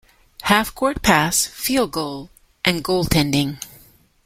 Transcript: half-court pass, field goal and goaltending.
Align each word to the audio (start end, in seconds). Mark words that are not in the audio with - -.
half-court 0.41 1.03
pass, 1.03 1.45
field 1.45 1.91
goal 1.91 2.31
and 2.65 2.83
goaltending. 2.83 3.59